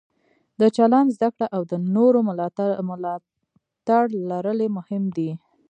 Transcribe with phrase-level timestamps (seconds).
[0.59, 2.19] د چلند زده کړه او د نورو
[3.23, 5.31] ملاتړ لرل یې مهم دي.